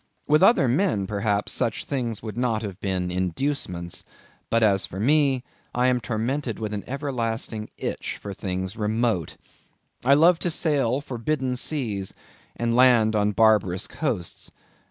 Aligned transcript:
With 0.27 0.41
other 0.41 0.67
men, 0.67 1.05
perhaps, 1.05 1.51
such 1.51 1.85
things 1.85 2.23
would 2.23 2.35
not 2.35 2.63
have 2.63 2.79
been 2.79 3.11
inducements; 3.11 4.03
but 4.49 4.63
as 4.63 4.83
for 4.87 4.99
me, 4.99 5.43
I 5.75 5.89
am 5.89 6.01
tormented 6.01 6.57
with 6.57 6.73
an 6.73 6.83
everlasting 6.87 7.69
itch 7.77 8.17
for 8.17 8.33
things 8.33 8.75
remote. 8.75 9.37
I 10.03 10.15
love 10.15 10.39
to 10.39 10.49
sail 10.49 11.01
forbidden 11.01 11.55
seas, 11.55 12.15
and 12.55 12.75
land 12.75 13.15
on 13.15 13.33
barbarous 13.33 13.85
coasts. 13.85 14.49